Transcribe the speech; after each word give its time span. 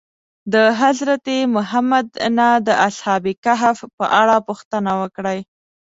د 0.53 0.55
حضرت 0.81 1.25
محمد 1.55 2.07
نه 2.37 2.49
د 2.67 2.69
اصحاب 2.87 3.23
کهف 3.45 3.77
په 3.97 4.05
اړه 4.21 4.35
پوښتنه 4.47 4.91
وکړئ. 5.01 5.39